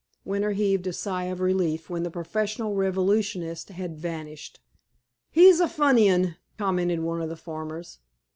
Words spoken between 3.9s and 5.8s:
vanished. "He's a